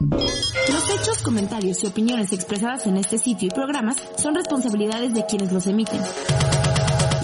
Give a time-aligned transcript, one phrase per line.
[0.00, 5.50] Los hechos, comentarios y opiniones expresadas en este sitio y programas son responsabilidades de quienes
[5.50, 6.00] los emiten.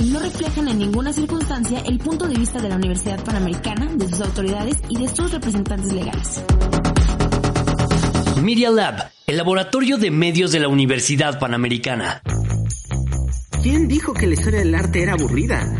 [0.01, 4.09] Y no reflejan en ninguna circunstancia el punto de vista de la Universidad Panamericana, de
[4.09, 6.43] sus autoridades y de sus representantes legales.
[8.43, 12.23] Media Lab, el laboratorio de medios de la Universidad Panamericana.
[13.63, 15.79] ¿Quién dijo que la historia del arte era aburrida?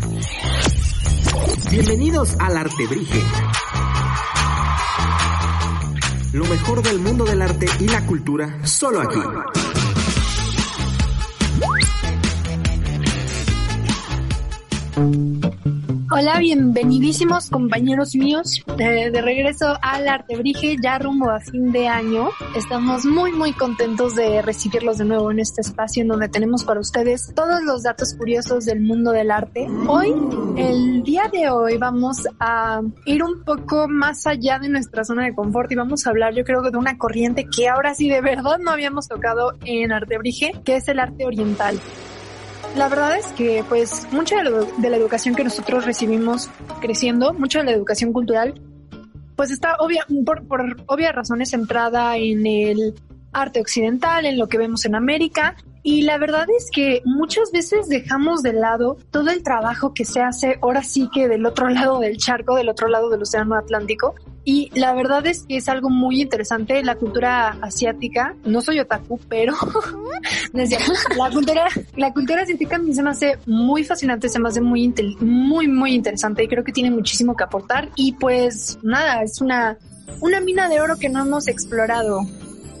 [1.69, 3.21] Bienvenidos al Artebrige.
[6.35, 9.21] Lo mejor del mundo del arte y la cultura, solo aquí.
[16.17, 22.29] Hola, bienvenidísimos compañeros míos eh, de regreso al Artebrige ya rumbo a fin de año.
[22.55, 26.79] Estamos muy muy contentos de recibirlos de nuevo en este espacio en donde tenemos para
[26.79, 29.67] ustedes todos los datos curiosos del mundo del arte.
[29.89, 30.15] Hoy,
[30.55, 35.35] el día de hoy vamos a ir un poco más allá de nuestra zona de
[35.35, 38.57] confort y vamos a hablar yo creo de una corriente que ahora sí de verdad
[38.57, 41.77] no habíamos tocado en Artebrige, que es el arte oriental.
[42.75, 46.49] La verdad es que pues mucha de, lo- de la educación que nosotros recibimos
[46.81, 48.59] creciendo, mucha de la educación cultural,
[49.35, 52.95] pues está obvia, por, por obvias razones centrada en el
[53.31, 55.55] arte occidental, en lo que vemos en América.
[55.83, 60.19] Y la verdad es que muchas veces dejamos de lado todo el trabajo que se
[60.21, 64.15] hace ahora sí que del otro lado del charco, del otro lado del Océano Atlántico.
[64.45, 68.35] Y la verdad es que es algo muy interesante la cultura asiática.
[68.45, 69.55] No soy otaku, pero
[70.53, 74.61] la cultura, la cultura asiática a mí se me hace muy fascinante, se me hace
[74.61, 77.89] muy, muy, muy interesante y creo que tiene muchísimo que aportar.
[77.95, 79.77] Y pues nada, es una,
[80.21, 82.21] una mina de oro que no hemos explorado.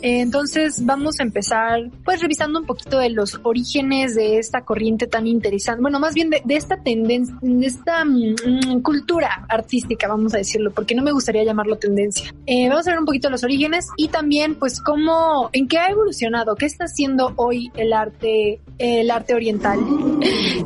[0.07, 5.25] Entonces vamos a empezar pues revisando un poquito de los orígenes de esta corriente tan
[5.25, 10.37] interesante, bueno, más bien de, de esta tendencia, de esta mm, cultura artística, vamos a
[10.37, 12.31] decirlo, porque no me gustaría llamarlo tendencia.
[12.45, 15.89] Eh, vamos a ver un poquito los orígenes y también pues cómo, en qué ha
[15.89, 19.79] evolucionado, qué está haciendo hoy el arte, el arte oriental.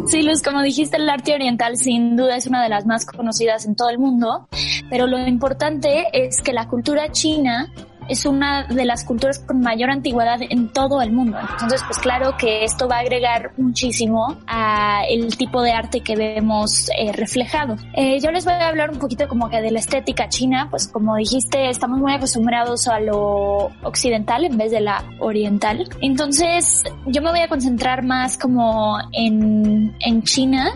[0.08, 3.66] Sí, Luz, como dijiste, el arte oriental sin duda es una de las más conocidas
[3.66, 4.50] en todo el mundo,
[4.90, 7.72] pero lo importante es que la cultura china
[8.10, 11.38] es una de las culturas con mayor antigüedad en todo el mundo.
[11.40, 16.16] Entonces, pues claro que esto va a agregar muchísimo a el tipo de arte que
[16.16, 17.76] vemos eh, reflejado.
[17.94, 20.88] Eh, yo les voy a hablar un poquito como que de la estética china, pues
[20.88, 25.88] como dijiste, estamos muy acostumbrados a lo occidental en vez de la oriental.
[26.02, 30.72] Entonces, yo me voy a concentrar más como en, en China.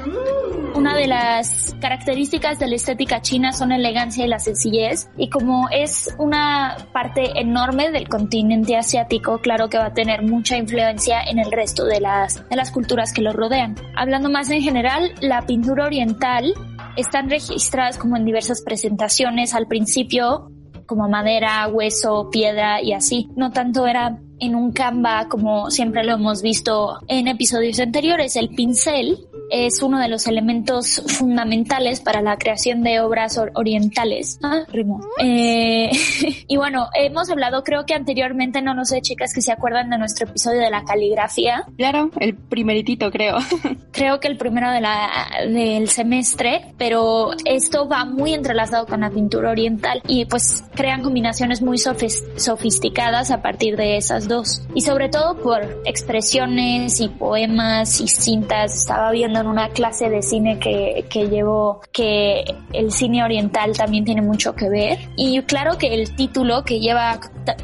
[0.75, 5.09] Una de las características de la estética china son elegancia y la sencillez.
[5.17, 10.57] Y como es una parte enorme del continente asiático, claro que va a tener mucha
[10.57, 13.75] influencia en el resto de las, de las culturas que lo rodean.
[13.95, 16.53] Hablando más en general, la pintura oriental
[16.95, 20.49] están registradas como en diversas presentaciones al principio
[20.85, 23.29] como madera, hueso, piedra y así.
[23.35, 28.35] No tanto era en un Canva como siempre lo hemos visto en episodios anteriores.
[28.35, 29.17] El pincel
[29.55, 34.39] es uno de los elementos fundamentales para la creación de obras or- orientales.
[34.43, 34.99] Ah, rimó.
[35.21, 35.91] Eh,
[36.47, 39.97] y bueno, hemos hablado creo que anteriormente, no lo sé chicas que se acuerdan de
[39.99, 41.65] nuestro episodio de la caligrafía.
[41.77, 43.37] Claro, el primeritito creo.
[43.91, 45.09] creo que el primero de la,
[45.47, 51.61] del semestre, pero esto va muy entrelazado con la pintura oriental y pues crean combinaciones
[51.61, 54.63] muy sofis- sofisticadas a partir de esas dos.
[54.73, 58.75] Y sobre todo por expresiones y poemas y cintas.
[58.75, 64.05] Estaba viendo en una clase de cine que, que llevo que el cine oriental también
[64.05, 64.97] tiene mucho que ver.
[65.15, 67.19] Y claro que el título que lleva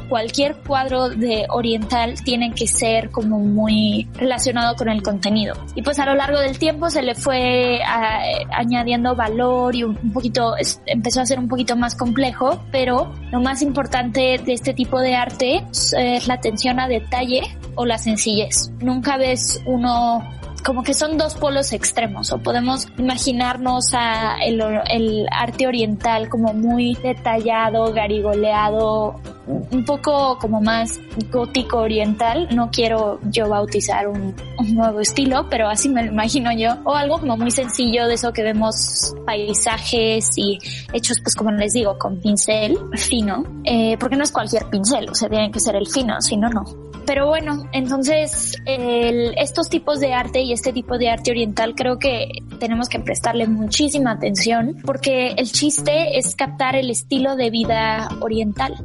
[0.08, 5.54] cualquier cuadro de oriental tiene que ser como muy relacionado con el contenido.
[5.74, 8.20] Y pues a lo largo del tiempo se le fue a-
[8.52, 13.40] añadiendo valor y un poquito, es- empezó a ser un poquito más complejo, pero lo
[13.40, 17.40] más importante de este tipo de arte es, es la atención a detalle
[17.74, 18.70] o la sencillez.
[18.80, 20.22] Nunca ves uno
[20.60, 24.60] como que son dos polos extremos o podemos imaginarnos a el,
[24.90, 32.48] el arte oriental como muy detallado, garigoleado, un poco como más gótico oriental.
[32.54, 36.76] No quiero yo bautizar un, un nuevo estilo, pero así me lo imagino yo.
[36.84, 40.58] O algo como muy sencillo de eso que vemos paisajes y
[40.92, 45.14] hechos pues como les digo con pincel fino, eh, porque no es cualquier pincel, o
[45.14, 46.89] sea, tiene que ser el fino, si no, no.
[47.10, 51.98] Pero bueno, entonces el, estos tipos de arte y este tipo de arte oriental creo
[51.98, 52.28] que
[52.60, 58.76] tenemos que prestarle muchísima atención porque el chiste es captar el estilo de vida oriental.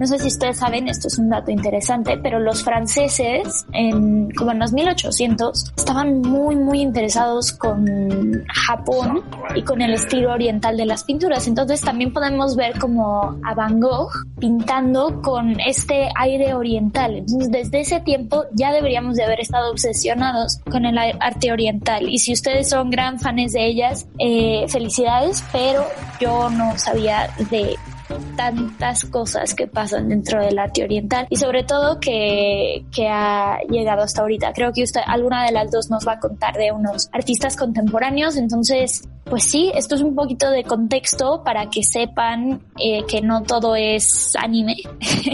[0.00, 3.66] No sé si ustedes saben, esto es un dato interesante, pero los franceses,
[4.34, 7.84] como en los 1800, estaban muy, muy interesados con
[8.48, 9.22] Japón
[9.54, 11.46] y con el estilo oriental de las pinturas.
[11.46, 17.16] Entonces también podemos ver como a Van Gogh pintando con este aire oriental.
[17.16, 22.08] Entonces desde ese tiempo ya deberíamos de haber estado obsesionados con el arte oriental.
[22.08, 25.84] Y si ustedes son gran fans de ellas, eh, felicidades, pero
[26.18, 27.76] yo no sabía de
[28.36, 34.02] tantas cosas que pasan dentro del arte oriental y sobre todo que, que ha llegado
[34.02, 34.52] hasta ahorita.
[34.52, 38.36] Creo que usted, alguna de las dos nos va a contar de unos artistas contemporáneos,
[38.36, 43.42] entonces pues sí, esto es un poquito de contexto para que sepan eh, que no
[43.44, 44.76] todo es anime.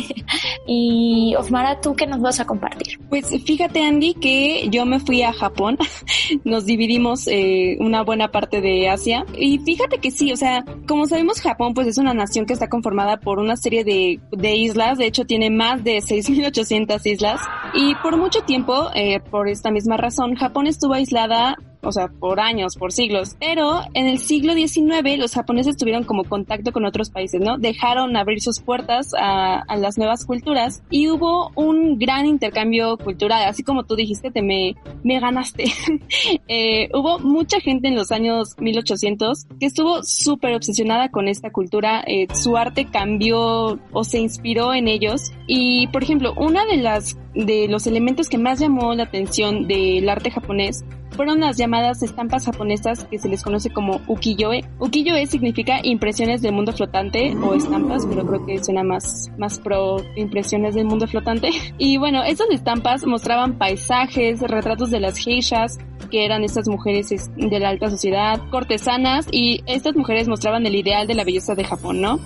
[0.67, 3.01] y Osmara, ¿tú qué nos vas a compartir?
[3.09, 5.79] Pues fíjate Andy que yo me fui a Japón,
[6.45, 11.07] nos dividimos eh, una buena parte de Asia y fíjate que sí, o sea, como
[11.07, 14.99] sabemos Japón pues es una nación que está conformada por una serie de, de islas,
[14.99, 17.41] de hecho tiene más de 6.800 islas
[17.75, 21.57] y por mucho tiempo, eh, por esta misma razón, Japón estuvo aislada
[21.87, 23.37] o sea, por años, por siglos.
[23.39, 27.59] Pero en el siglo XIX los japoneses tuvieron como contacto con otros países, ¿no?
[27.59, 33.63] Dejaron abrir sus puertas a, las nuevas culturas y hubo un gran intercambio cultural, así
[33.63, 34.75] como tú dijiste, te me,
[35.05, 35.65] me ganaste.
[36.49, 42.03] eh, hubo mucha gente en los años 1800 que estuvo súper obsesionada con esta cultura,
[42.07, 47.19] eh, su arte cambió o se inspiró en ellos y, por ejemplo, una de las
[47.37, 52.47] de los elementos que más llamó la atención del arte japonés fueron las llamadas estampas
[52.47, 54.65] japonesas que se les conoce como ukiyo-e.
[54.79, 59.97] Ukiyo-e significa impresiones del mundo flotante o estampas, pero creo que suena más, más pro
[60.17, 61.51] impresiones del mundo flotante.
[61.79, 65.79] Y bueno, estas estampas mostraban paisajes, retratos de las geishas,
[66.11, 71.07] que eran estas mujeres de la alta sociedad, cortesanas, y estas mujeres mostraban el ideal
[71.07, 72.19] de la belleza de Japón, ¿no?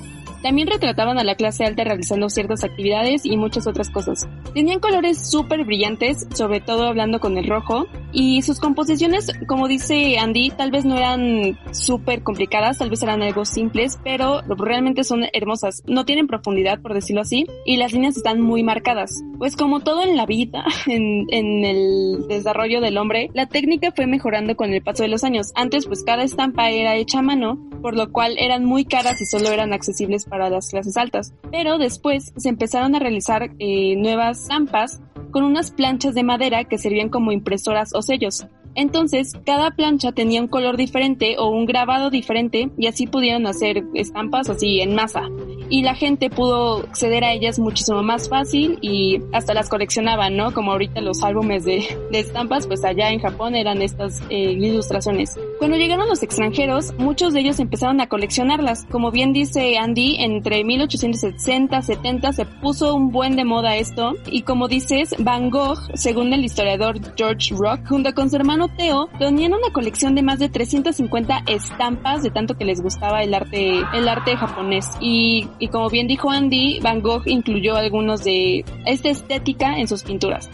[0.43, 4.29] También retrataban a la clase alta realizando ciertas actividades y muchas otras cosas.
[4.55, 10.19] Tenían colores súper brillantes, sobre todo hablando con el rojo, y sus composiciones, como dice
[10.19, 15.25] Andy, tal vez no eran súper complicadas, tal vez eran algo simples, pero realmente son
[15.33, 15.83] hermosas.
[15.87, 19.23] No tienen profundidad, por decirlo así, y las líneas están muy marcadas.
[19.39, 24.07] Pues como todo en la vida, en, en el desarrollo del hombre, la técnica fue
[24.07, 25.53] mejorando con el paso de los años.
[25.55, 29.27] Antes, pues cada estampa era hecha a mano, por lo cual eran muy caras y
[29.27, 31.35] solo eran accesibles para las clases altas.
[31.51, 36.79] Pero después se empezaron a realizar eh, nuevas estampas con unas planchas de madera que
[36.79, 38.47] servían como impresoras o sellos.
[38.75, 43.85] Entonces, cada plancha tenía un color diferente o un grabado diferente y así pudieron hacer
[43.95, 45.29] estampas así en masa.
[45.69, 50.53] Y la gente pudo acceder a ellas muchísimo más fácil y hasta las coleccionaban, ¿no?
[50.53, 55.39] Como ahorita los álbumes de, estampas, pues allá en Japón eran estas eh, ilustraciones.
[55.59, 58.85] Cuando llegaron los extranjeros, muchos de ellos empezaron a coleccionarlas.
[58.91, 64.43] Como bien dice Andy, entre 1860 70 se puso un buen de moda esto y
[64.43, 69.55] como dices, Van Gogh, según el historiador George Rock, junto con su hermano Teo reunían
[69.55, 74.09] una colección de más de 350 estampas de tanto que les gustaba el arte, el
[74.09, 74.87] arte japonés.
[75.01, 80.03] Y, y como bien dijo Andy, Van Gogh incluyó algunos de esta estética en sus
[80.03, 80.51] pinturas.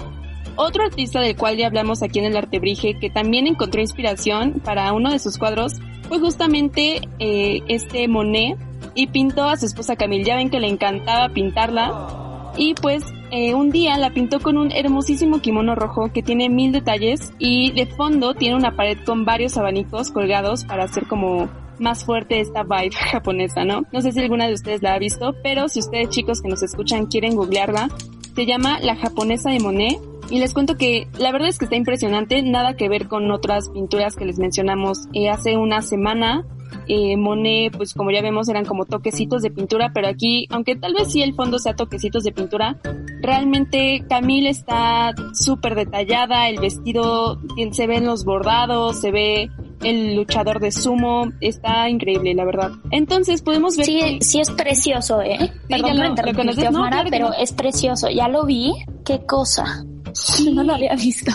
[0.57, 4.93] Otro artista del cual ya hablamos aquí en el Artebrige que también encontró inspiración para
[4.95, 5.75] uno de sus cuadros
[6.09, 8.57] fue justamente eh, este Monet
[8.95, 10.25] y pintó a su esposa Camille.
[10.25, 14.73] Ya ven que le encantaba pintarla y pues eh, un día la pintó con un
[14.73, 19.57] hermosísimo kimono rojo que tiene mil detalles y de fondo tiene una pared con varios
[19.57, 23.83] abanicos colgados para hacer como más fuerte esta vibe japonesa, ¿no?
[23.93, 26.63] No sé si alguna de ustedes la ha visto, pero si ustedes chicos que nos
[26.63, 27.89] escuchan quieren googlearla,
[28.35, 29.99] se llama La japonesa de Monet
[30.31, 33.69] y les cuento que la verdad es que está impresionante, nada que ver con otras
[33.71, 36.45] pinturas que les mencionamos eh, hace una semana
[36.89, 40.95] eh, Monet, pues como ya vemos, eran como toquecitos de pintura, pero aquí, aunque tal
[40.95, 42.79] vez sí el fondo sea toquecitos de pintura,
[43.21, 47.41] realmente Camille está súper detallada, el vestido
[47.73, 49.51] se ven los bordados, se ve
[49.83, 52.71] el luchador de sumo, está increíble, la verdad.
[52.91, 53.87] Entonces podemos ver.
[53.87, 55.53] Sí, sí es precioso, ¿eh?
[55.69, 58.09] Perdón por pero es precioso.
[58.09, 58.73] Ya lo vi.
[59.05, 59.85] Qué cosa.
[60.53, 61.33] No lo había visto.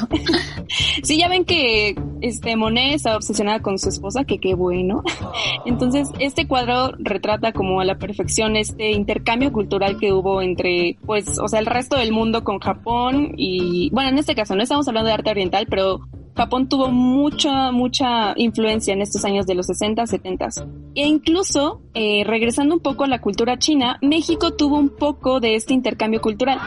[1.03, 5.03] sí, ya ven que este Monet está obsesionada con su esposa, que qué bueno.
[5.65, 11.39] Entonces, este cuadro retrata como a la perfección este intercambio cultural que hubo entre, pues,
[11.39, 14.88] o sea, el resto del mundo con Japón y, bueno, en este caso no estamos
[14.88, 16.01] hablando de arte oriental, pero
[16.35, 20.47] Japón tuvo mucha, mucha influencia en estos años de los 60, 70.
[20.95, 25.55] E incluso, eh, regresando un poco a la cultura china, México tuvo un poco de
[25.55, 26.59] este intercambio cultural.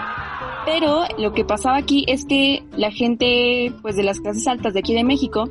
[0.65, 4.81] Pero lo que pasaba aquí es que la gente, pues de las clases altas de
[4.81, 5.49] aquí de México,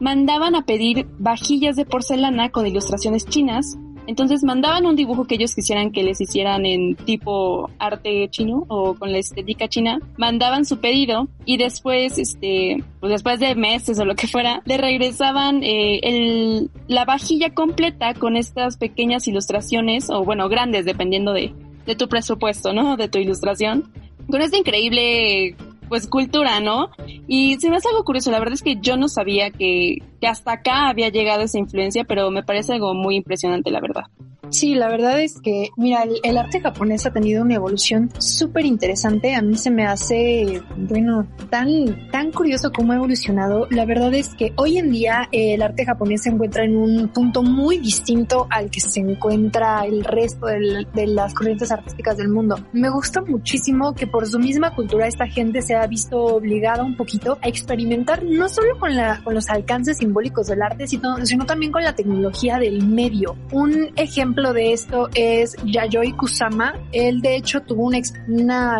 [0.00, 3.78] mandaban a pedir vajillas de porcelana con ilustraciones chinas.
[4.08, 8.94] Entonces mandaban un dibujo que ellos quisieran que les hicieran en tipo arte chino o
[8.94, 10.00] con la estética china.
[10.16, 14.78] Mandaban su pedido y después, este, pues después de meses o lo que fuera, le
[14.78, 21.52] regresaban eh, el, la vajilla completa con estas pequeñas ilustraciones o bueno, grandes dependiendo de,
[21.84, 22.96] de tu presupuesto, ¿no?
[22.96, 23.90] De tu ilustración.
[24.30, 25.54] Con esta increíble
[25.88, 26.90] pues cultura, ¿no?
[27.26, 30.26] Y se me hace algo curioso, la verdad es que yo no sabía que, que
[30.26, 34.04] hasta acá había llegado esa influencia, pero me parece algo muy impresionante, la verdad.
[34.50, 38.64] Sí, la verdad es que, mira, el, el arte japonés ha tenido una evolución súper
[38.64, 39.34] interesante.
[39.34, 43.66] A mí se me hace, bueno, tan, tan curioso cómo ha evolucionado.
[43.70, 47.08] La verdad es que hoy en día eh, el arte japonés se encuentra en un
[47.08, 52.28] punto muy distinto al que se encuentra el resto del, de las corrientes artísticas del
[52.28, 52.56] mundo.
[52.72, 56.96] Me gusta muchísimo que por su misma cultura esta gente se ha visto obligada un
[56.96, 61.16] poquito a experimentar no solo con, la, con los alcances simbólicos del arte, sino,
[61.46, 63.36] también con la tecnología del medio.
[63.52, 66.74] Un ejemplo de esto es Yayoi Kusama.
[66.92, 67.98] Él de hecho tuvo una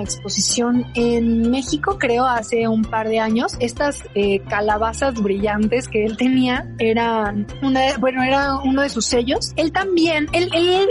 [0.00, 3.57] exposición en México, creo, hace un par de años.
[3.61, 9.53] Estas eh, calabazas brillantes que él tenía eran una, bueno, era uno de sus sellos.
[9.57, 10.88] Él también, él, él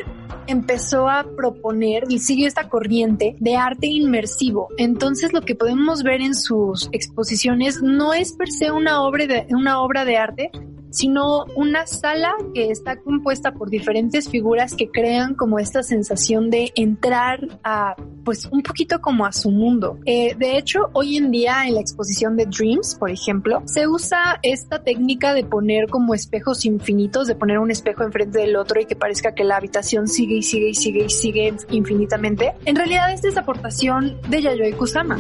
[0.47, 4.69] empezó a proponer y sigue esta corriente de arte inmersivo.
[4.77, 9.47] Entonces lo que podemos ver en sus exposiciones no es per se una obra de,
[9.49, 10.51] una obra de arte,
[10.95, 16.71] sino una sala que está compuesta por diferentes figuras que crean como esta sensación de
[16.75, 19.99] entrar a, pues un poquito como a su mundo.
[20.05, 24.39] Eh, de hecho, hoy en día en la exposición de Dreams, por ejemplo, se usa
[24.41, 28.85] esta técnica de poner como espejos infinitos, de poner un espejo enfrente del otro y
[28.85, 32.53] que parezca que la habitación sigue y sigue y sigue y sigue infinitamente.
[32.63, 35.19] En realidad esta es aportación de Yayoi Kusama.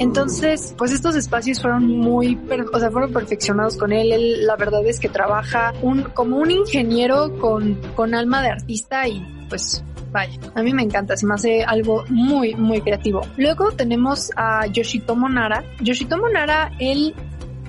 [0.00, 2.38] Entonces, pues estos espacios fueron muy,
[2.72, 4.12] o sea, fueron perfeccionados con él.
[4.12, 9.08] él la verdad es que trabaja un, como un ingeniero con, con alma de artista
[9.08, 13.22] y pues vaya, a mí me encanta, se me hace algo muy, muy creativo.
[13.36, 15.64] Luego tenemos a Yoshitomo Nara.
[15.80, 17.14] Yoshitomo Nara, él,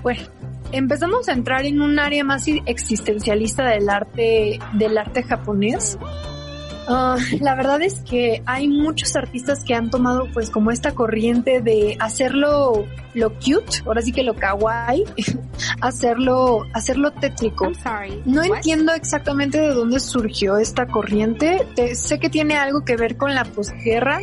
[0.02, 0.22] bueno,
[0.72, 5.98] empezamos a entrar en un área más existencialista del arte, del arte japonés.
[6.88, 11.62] Uh, la verdad es que hay muchos artistas que han tomado pues como esta corriente
[11.62, 15.04] de hacerlo lo cute, ahora sí que lo kawaii,
[15.82, 17.72] hacerlo, hacerlo tétrico.
[18.26, 21.66] No entiendo exactamente de dónde surgió esta corriente.
[21.76, 24.20] Te, sé que tiene algo que ver con la posguerra,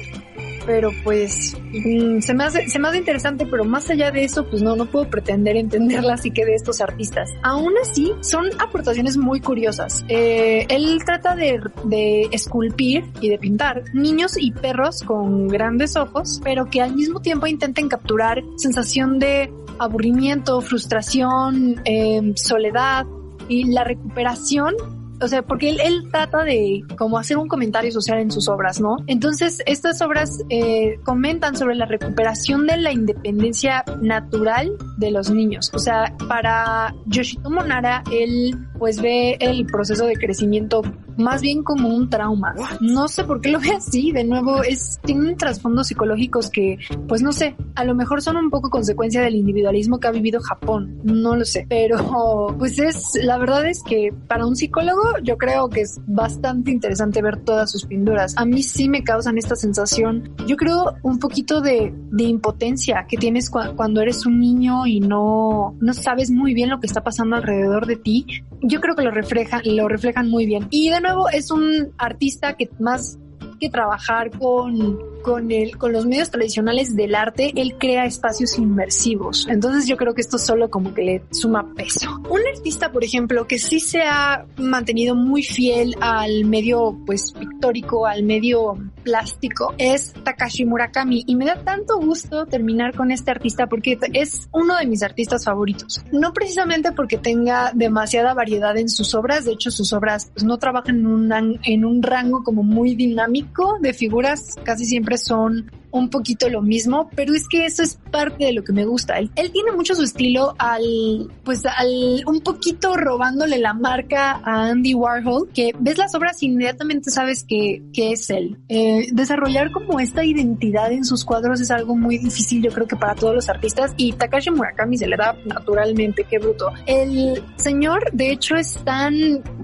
[0.67, 4.47] pero pues mmm, se me hace se me hace interesante pero más allá de eso
[4.49, 7.31] pues no no puedo pretender entenderla así que de estos artistas.
[7.43, 10.05] Aún así son aportaciones muy curiosas.
[10.09, 16.41] Eh, él trata de, de esculpir y de pintar niños y perros con grandes ojos
[16.43, 23.07] pero que al mismo tiempo intenten capturar sensación de aburrimiento frustración eh, soledad
[23.49, 24.75] y la recuperación
[25.23, 28.81] o sea, porque él, él, trata de como hacer un comentario social en sus obras,
[28.81, 28.97] ¿no?
[29.07, 35.71] Entonces, estas obras eh, comentan sobre la recuperación de la independencia natural de los niños.
[35.75, 40.83] O sea, para Yoshitomo Nara, él pues ve el proceso de crecimiento
[41.17, 42.53] más bien como un trauma.
[42.81, 47.23] No sé por qué lo ve así, de nuevo, es, tienen trasfondos psicológicos que, pues
[47.23, 50.99] no sé, a lo mejor son un poco consecuencia del individualismo que ha vivido Japón,
[51.05, 55.69] no lo sé, pero pues es, la verdad es que para un psicólogo yo creo
[55.69, 58.35] que es bastante interesante ver todas sus pinturas.
[58.37, 63.17] A mí sí me causan esta sensación, yo creo un poquito de, de impotencia que
[63.17, 67.05] tienes cu cuando eres un niño y no, no sabes muy bien lo que está
[67.05, 68.27] pasando alrededor de ti.
[68.63, 70.69] Yo creo que lo reflejan, lo reflejan muy bien.
[70.71, 73.19] Y de nuevo es un artista que más
[73.63, 79.47] que trabajar con, con, el, con los medios tradicionales del arte, él crea espacios inmersivos.
[79.49, 82.21] Entonces yo creo que esto solo como que le suma peso.
[82.29, 88.05] Un artista, por ejemplo, que sí se ha mantenido muy fiel al medio pues pictórico,
[88.05, 91.23] al medio plástico, es Takashi Murakami.
[91.29, 95.45] Y me da tanto gusto terminar con este artista porque es uno de mis artistas
[95.45, 96.05] favoritos.
[96.11, 100.59] No precisamente porque tenga demasiada variedad en sus obras, de hecho sus obras pues, no
[100.59, 106.09] trabajan en un, en un rango como muy dinámico de figuras, casi siempre son un
[106.09, 109.19] poquito lo mismo, pero es que eso es parte de lo que me gusta.
[109.19, 114.95] Él, tiene mucho su estilo al, pues al, un poquito robándole la marca a Andy
[114.95, 118.59] Warhol, que ves las obras y inmediatamente sabes que, que es él.
[118.69, 122.97] Eh, desarrollar como esta identidad en sus cuadros es algo muy difícil, yo creo que
[122.97, 126.73] para todos los artistas, y Takashi Murakami se le da naturalmente, qué bruto.
[126.87, 129.15] El señor, de hecho, es tan,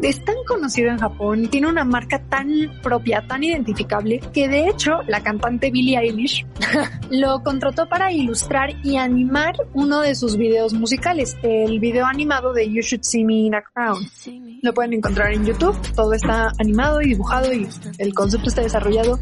[0.02, 2.48] es tan conocido en Japón, tiene una marca tan
[2.82, 6.17] propia, tan identificable, que de hecho la cantante Billie Eilish
[7.10, 12.68] Lo contrató para ilustrar y animar uno de sus videos musicales, el video animado de
[12.70, 13.98] You Should See Me in a Crown.
[14.62, 19.18] Lo pueden encontrar en YouTube, todo está animado y dibujado y el concepto está desarrollado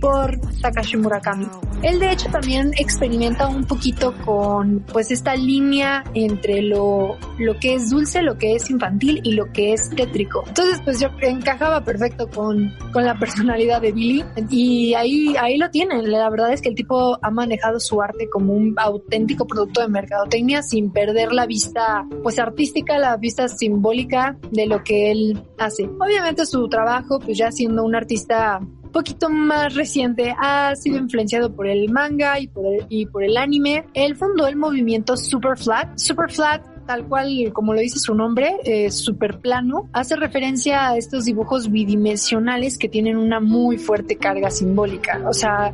[0.00, 1.46] por Takashi Murakami.
[1.82, 7.74] Él de hecho también experimenta un poquito con pues esta línea entre lo, lo que
[7.74, 10.42] es dulce, lo que es infantil y lo que es tétrico.
[10.48, 15.70] Entonces pues yo encajaba perfecto con, con la personalidad de Billy y ahí, ahí lo
[15.70, 16.10] tienen.
[16.10, 19.88] La verdad es que el tipo ha manejado su arte como un auténtico producto de
[19.88, 25.84] mercadotecnia sin perder la vista pues artística, la vista simbólica de lo que él hace.
[25.84, 31.66] Obviamente su trabajo pues ya siendo un artista poquito más reciente ha sido influenciado por
[31.66, 33.84] el manga y por el, y el anime.
[33.94, 35.96] Él fundó el movimiento Super Flat.
[35.98, 40.96] Super Flat tal cual como lo dice su nombre, eh, super plano, hace referencia a
[40.96, 45.20] estos dibujos bidimensionales que tienen una muy fuerte carga simbólica.
[45.28, 45.70] O sea,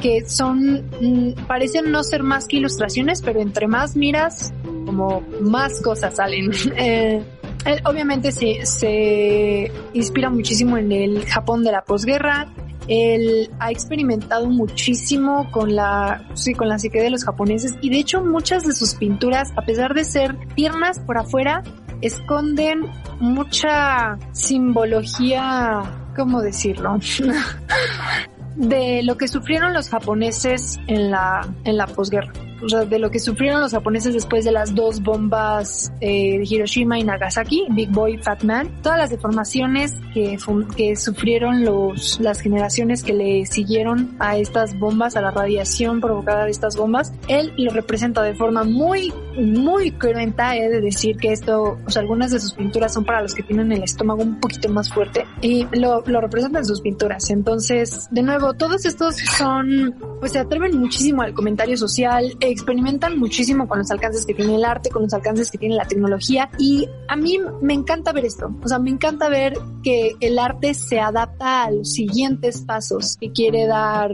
[0.00, 4.52] que son, mm, parecen no ser más que ilustraciones, pero entre más miras,
[4.84, 6.50] como más cosas salen.
[6.76, 7.22] eh,
[7.68, 12.48] él obviamente se, se inspira muchísimo en el Japón de la posguerra.
[12.88, 17.98] Él ha experimentado muchísimo con la, sí, con la psique de los japoneses y de
[17.98, 21.62] hecho muchas de sus pinturas, a pesar de ser tiernas por afuera,
[22.00, 22.86] esconden
[23.20, 25.82] mucha simbología,
[26.16, 26.98] ¿cómo decirlo?
[28.56, 33.60] de lo que sufrieron los japoneses en la, en la posguerra de lo que sufrieron
[33.60, 38.42] los japoneses después de las dos bombas eh, de Hiroshima y Nagasaki, Big Boy, Fat
[38.42, 40.36] Man, todas las deformaciones que,
[40.76, 46.44] que sufrieron los, las generaciones que le siguieron a estas bombas, a la radiación provocada
[46.44, 51.32] de estas bombas, él lo representa de forma muy, muy cruenta, he de decir que
[51.32, 54.40] esto, o sea, algunas de sus pinturas son para los que tienen el estómago un
[54.40, 57.30] poquito más fuerte y lo, lo representan en sus pinturas.
[57.30, 63.68] Entonces, de nuevo, todos estos son, pues se atreven muchísimo al comentario social, experimentan muchísimo
[63.68, 66.50] con los alcances que tiene el arte, con los alcances que tiene la tecnología.
[66.58, 70.74] Y a mí me encanta ver esto, o sea, me encanta ver que el arte
[70.74, 74.10] se adapta a los siguientes pasos que quiere dar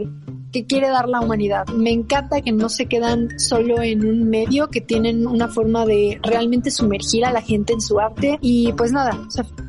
[0.55, 1.67] que quiere dar la humanidad.
[1.67, 6.17] Me encanta que no se quedan solo en un medio, que tienen una forma de
[6.23, 8.37] realmente sumergir a la gente en su arte.
[8.39, 9.19] Y pues nada,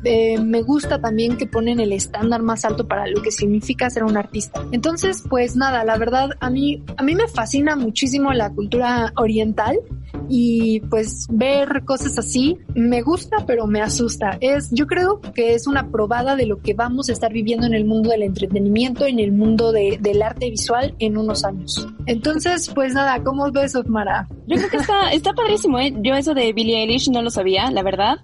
[0.05, 4.05] eh, me gusta también que ponen el estándar más alto para lo que significa ser
[4.05, 4.63] un artista.
[4.71, 9.77] Entonces, pues nada, la verdad, a mí, a mí me fascina muchísimo la cultura oriental
[10.29, 15.67] y pues ver cosas así me gusta pero me asusta es yo creo que es
[15.67, 19.19] una probada de lo que vamos a estar viviendo en el mundo del entretenimiento en
[19.19, 24.27] el mundo de, del arte visual en unos años entonces pues nada ¿cómo ves Osmara?
[24.47, 25.93] yo creo que está, está padrísimo ¿eh?
[26.01, 28.17] yo eso de Billie Eilish no lo sabía la verdad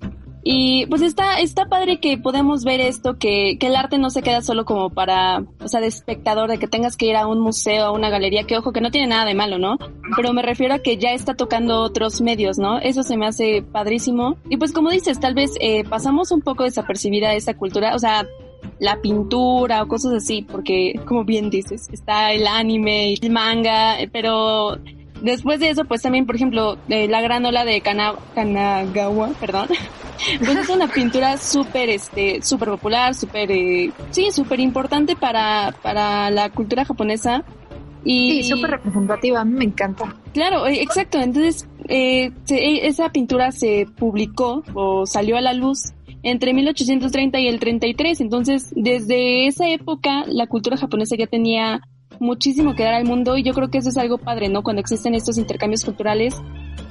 [0.45, 4.21] y pues está, está padre que podemos ver esto, que, que el arte no se
[4.21, 7.39] queda solo como para, o sea, de espectador, de que tengas que ir a un
[7.39, 9.77] museo, a una galería, que ojo, que no tiene nada de malo, ¿no?
[10.17, 12.79] Pero me refiero a que ya está tocando otros medios, ¿no?
[12.79, 14.35] Eso se me hace padrísimo.
[14.49, 18.27] Y pues como dices, tal vez eh, pasamos un poco desapercibida esa cultura, o sea,
[18.79, 24.77] la pintura o cosas así, porque como bien dices, está el anime el manga, pero
[25.21, 29.69] después de eso, pues también, por ejemplo, eh, la gran ola de Kana, Kanagawa, perdón,
[30.39, 36.29] pues es una pintura súper, este, súper popular, súper, eh, sí, súper importante para, para
[36.29, 37.43] la cultura japonesa.
[38.05, 40.15] Y, sí, súper representativa, a mí me encanta.
[40.33, 45.93] Claro, eh, exacto, entonces eh, se, esa pintura se publicó o salió a la luz
[46.21, 51.81] entre 1830 y el 33, entonces desde esa época la cultura japonesa ya tenía
[52.19, 54.63] muchísimo que dar al mundo y yo creo que eso es algo padre, ¿no?
[54.63, 56.41] Cuando existen estos intercambios culturales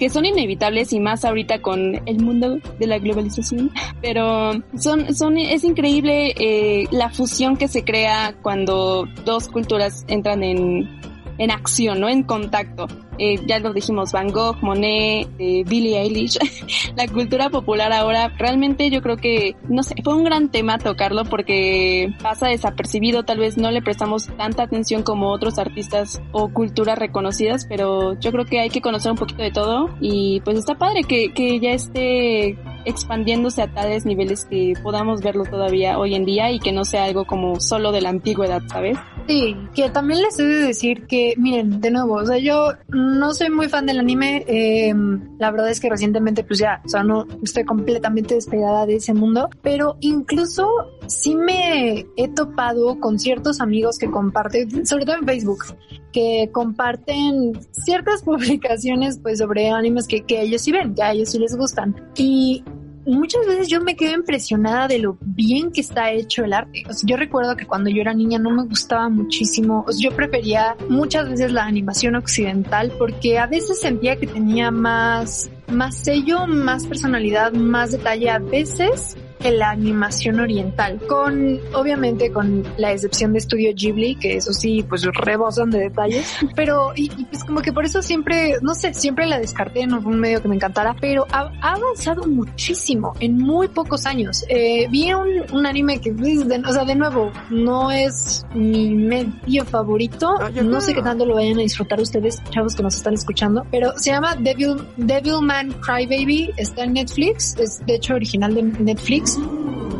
[0.02, 5.38] que son inevitables y más ahorita con el mundo de la globalización, pero son, son,
[5.38, 10.90] es increíble eh, la fusión que se crea cuando dos culturas entran en,
[11.38, 12.08] en acción, ¿no?
[12.08, 12.88] En contacto.
[13.24, 16.38] Eh, ya lo dijimos, Van Gogh, Monet, eh, Billie Eilish,
[16.96, 21.24] la cultura popular ahora, realmente yo creo que, no sé, fue un gran tema tocarlo
[21.26, 26.98] porque pasa desapercibido, tal vez no le prestamos tanta atención como otros artistas o culturas
[26.98, 30.74] reconocidas, pero yo creo que hay que conocer un poquito de todo y pues está
[30.74, 36.24] padre que, que ya esté expandiéndose a tales niveles que podamos verlo todavía hoy en
[36.24, 38.98] día y que no sea algo como solo de la antigüedad, ¿sabes?
[39.26, 43.32] Sí, que también les he de decir que, miren, de nuevo, o sea, yo no
[43.34, 44.92] soy muy fan del anime, eh,
[45.38, 49.14] la verdad es que recientemente pues ya, o sea, no estoy completamente despegada de ese
[49.14, 50.68] mundo, pero incluso
[51.06, 55.64] sí me he topado con ciertos amigos que comparten, sobre todo en Facebook,
[56.12, 61.30] que comparten ciertas publicaciones pues sobre animes que, que ellos sí ven, que a ellos
[61.30, 61.94] sí les gustan.
[62.16, 62.64] Y
[63.04, 66.84] muchas veces yo me quedo impresionada de lo bien que está hecho el arte.
[67.04, 71.52] yo recuerdo que cuando yo era niña no me gustaba muchísimo, yo prefería muchas veces
[71.52, 77.92] la animación occidental porque a veces sentía que tenía más más sello, más personalidad, más
[77.92, 79.16] detalle a veces
[79.50, 85.02] la animación oriental, con obviamente con la excepción de Estudio Ghibli, que eso sí, pues
[85.04, 89.38] rebosan de detalles, pero y, pues como que por eso siempre, no sé, siempre la
[89.38, 94.06] descarté, no fue un medio que me encantara, pero ha, avanzado muchísimo en muy pocos
[94.06, 94.44] años.
[94.48, 98.94] Eh, vi un, un, anime que, pues, de, o sea, de nuevo, no es mi
[98.94, 102.94] medio favorito, ah, no sé qué tanto lo vayan a disfrutar ustedes, chavos que nos
[102.94, 108.54] están escuchando, pero se llama Devil, Devilman Crybaby, está en Netflix, es de hecho original
[108.54, 109.31] de Netflix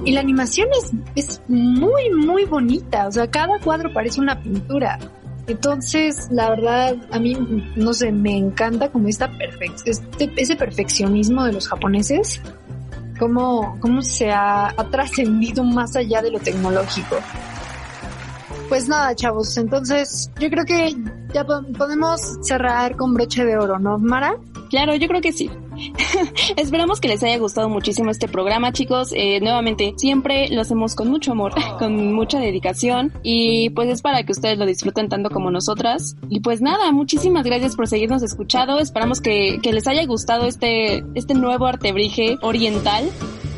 [0.04, 3.06] y la animación es, es muy, muy bonita.
[3.06, 4.98] O sea, cada cuadro parece una pintura.
[5.46, 7.36] Entonces, la verdad, a mí,
[7.76, 9.30] no sé, me encanta como esta
[9.84, 12.40] este, ese perfeccionismo de los japoneses,
[13.18, 17.16] cómo, cómo se ha, ha trascendido más allá de lo tecnológico.
[18.68, 20.94] Pues nada, chavos, entonces yo creo que
[21.34, 24.36] ya podemos cerrar con broche de oro, ¿no, Mara?
[24.70, 25.50] Claro, yo creo que sí.
[26.56, 29.12] Esperamos que les haya gustado muchísimo este programa, chicos.
[29.14, 34.24] Eh, nuevamente, siempre lo hacemos con mucho amor, con mucha dedicación y pues es para
[34.24, 36.16] que ustedes lo disfruten tanto como nosotras.
[36.28, 38.78] Y pues nada, muchísimas gracias por seguirnos escuchado.
[38.78, 43.10] Esperamos que, les haya gustado este, este nuevo artebrige oriental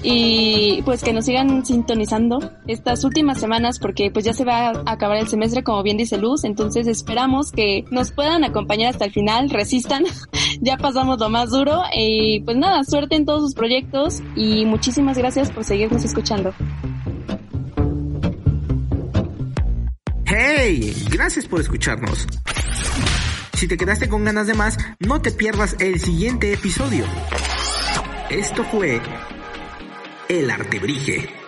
[0.05, 4.83] y pues que nos sigan sintonizando estas últimas semanas porque pues ya se va a
[4.87, 9.13] acabar el semestre como bien dice Luz, entonces esperamos que nos puedan acompañar hasta el
[9.13, 10.05] final, resistan,
[10.65, 15.19] ya pasamos lo más duro y pues nada, suerte en todos sus proyectos y muchísimas
[15.19, 16.55] gracias por seguirnos escuchando.
[20.25, 20.95] ¡Hey!
[21.11, 22.27] Gracias por escucharnos.
[23.53, 27.05] Si te quedaste con ganas de más, no te pierdas el siguiente episodio.
[28.31, 29.01] Esto fue
[30.29, 31.44] el Artebrige.